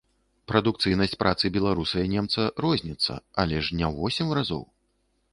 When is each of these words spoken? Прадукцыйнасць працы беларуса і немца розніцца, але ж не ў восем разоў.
Прадукцыйнасць 0.51 1.17
працы 1.23 1.51
беларуса 1.57 1.97
і 2.05 2.11
немца 2.13 2.45
розніцца, 2.65 3.13
але 3.43 3.59
ж 3.67 3.77
не 3.81 3.85
ў 3.89 3.93
восем 3.99 4.33
разоў. 4.39 4.63